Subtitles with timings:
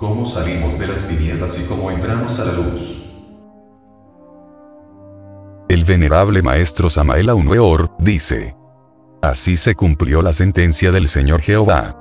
[0.00, 3.04] ¿Cómo salimos de las tinieblas y cómo entramos a la luz?
[5.68, 8.56] El venerable maestro Samael Aumeor, dice.
[9.20, 11.96] Así se cumplió la sentencia del Señor Jehová.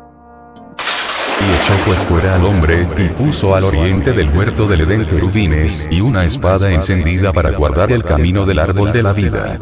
[1.42, 5.90] Y echó pues fuera al hombre, y puso al oriente del huerto del Edén querubines
[5.92, 9.58] y una espada encendida para guardar el camino del árbol de la vida.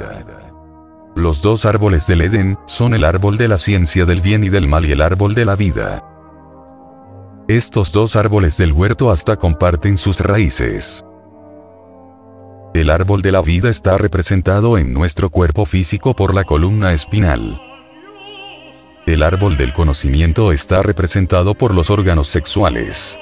[1.15, 4.67] Los dos árboles del Edén, son el árbol de la ciencia del bien y del
[4.67, 6.16] mal y el árbol de la vida.
[7.47, 11.05] Estos dos árboles del huerto hasta comparten sus raíces.
[12.73, 17.61] El árbol de la vida está representado en nuestro cuerpo físico por la columna espinal.
[19.05, 23.17] El árbol del conocimiento está representado por los órganos sexuales.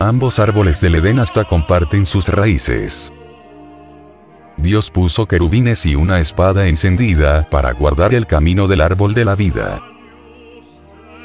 [0.00, 3.12] Ambos árboles del Edén hasta comparten sus raíces.
[4.56, 9.36] Dios puso querubines y una espada encendida para guardar el camino del árbol de la
[9.36, 9.91] vida.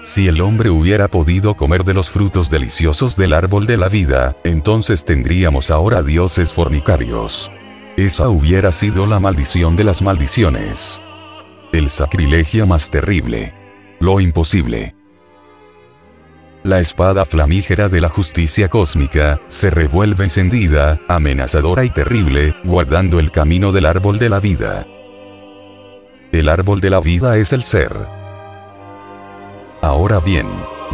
[0.04, 4.38] Si el hombre hubiera podido comer de los frutos deliciosos del árbol de la vida,
[4.44, 7.52] entonces tendríamos ahora dioses fornicarios.
[7.98, 11.02] Esa hubiera sido la maldición de las maldiciones.
[11.74, 13.54] El sacrilegio más terrible.
[14.00, 14.96] Lo imposible.
[16.64, 23.32] La espada flamígera de la justicia cósmica, se revuelve encendida, amenazadora y terrible, guardando el
[23.32, 24.86] camino del árbol de la vida.
[26.32, 28.27] El árbol de la vida es el ser.
[29.82, 30.48] Ahora bien,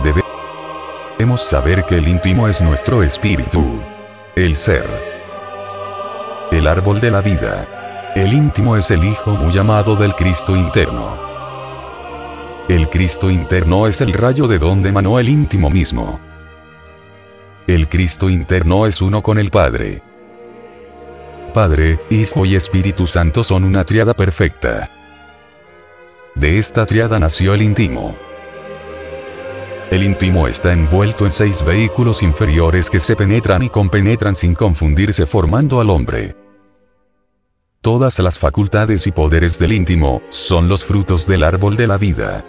[0.03, 3.81] debemos saber que el íntimo es nuestro espíritu.
[4.35, 4.85] El ser.
[6.51, 8.11] El árbol de la vida.
[8.13, 11.17] El íntimo es el Hijo muy amado del Cristo interno.
[12.67, 16.19] El Cristo interno es el rayo de donde emanó el íntimo mismo.
[17.67, 20.01] El Cristo interno es uno con el Padre.
[21.53, 24.89] Padre, Hijo y Espíritu Santo son una triada perfecta.
[26.35, 28.15] De esta triada nació el íntimo.
[29.93, 35.27] El íntimo está envuelto en seis vehículos inferiores que se penetran y compenetran sin confundirse
[35.27, 36.35] formando al hombre.
[37.79, 42.43] Todas las facultades y poderes del íntimo, son los frutos del árbol de la vida.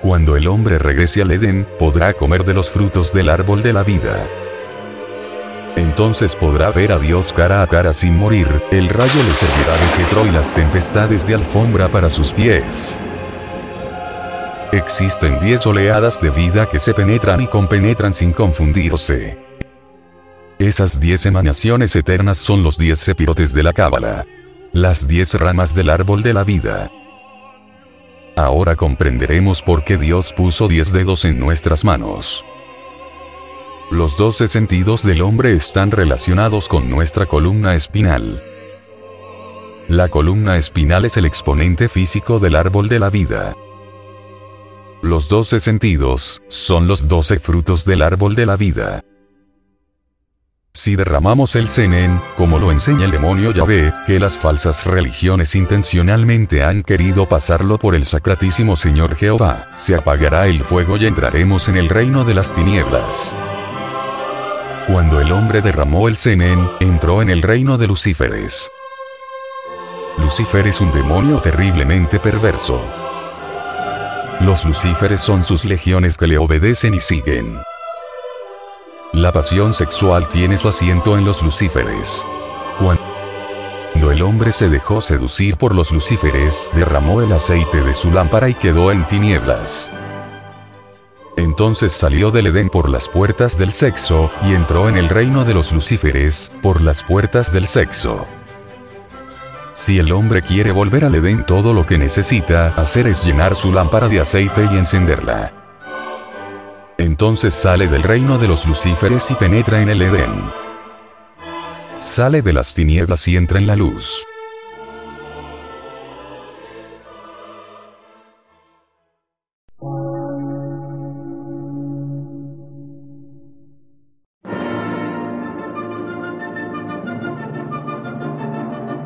[0.00, 3.82] Cuando el hombre regrese al Edén, podrá comer de los frutos del árbol de la
[3.82, 4.26] vida.
[5.76, 9.90] Entonces podrá ver a Dios cara a cara sin morir, el rayo le servirá de
[9.90, 12.98] cetro y las tempestades de alfombra para sus pies.
[14.72, 19.36] Existen 10 oleadas de vida que se penetran y compenetran sin confundirse.
[20.60, 24.26] Esas 10 emanaciones eternas son los 10 sepirotes de la Cábala.
[24.72, 26.88] Las 10 ramas del árbol de la vida.
[28.36, 32.44] Ahora comprenderemos por qué Dios puso 10 dedos en nuestras manos.
[33.90, 38.40] Los 12 sentidos del hombre están relacionados con nuestra columna espinal.
[39.88, 43.56] La columna espinal es el exponente físico del árbol de la vida.
[45.02, 49.02] Los doce sentidos, son los doce frutos del árbol de la vida.
[50.74, 56.62] Si derramamos el semen, como lo enseña el demonio Yahvé, que las falsas religiones intencionalmente
[56.62, 61.78] han querido pasarlo por el sacratísimo Señor Jehová, se apagará el fuego y entraremos en
[61.78, 63.34] el reino de las tinieblas.
[64.86, 68.70] Cuando el hombre derramó el semen, entró en el reino de Lucíferes.
[70.18, 73.09] Lucifer es un demonio terriblemente perverso.
[74.40, 77.60] Los lucíferes son sus legiones que le obedecen y siguen.
[79.12, 82.24] La pasión sexual tiene su asiento en los lucíferes.
[82.78, 88.48] Cuando el hombre se dejó seducir por los lucíferes, derramó el aceite de su lámpara
[88.48, 89.90] y quedó en tinieblas.
[91.36, 95.52] Entonces salió del Edén por las puertas del sexo, y entró en el reino de
[95.52, 98.26] los lucíferes, por las puertas del sexo.
[99.74, 103.72] Si el hombre quiere volver al Edén todo lo que necesita hacer es llenar su
[103.72, 105.52] lámpara de aceite y encenderla.
[106.98, 110.42] Entonces sale del reino de los lucíferes y penetra en el Edén.
[112.00, 114.26] Sale de las tinieblas y entra en la luz.